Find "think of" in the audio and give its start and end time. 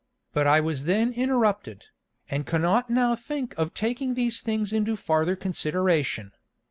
3.15-3.75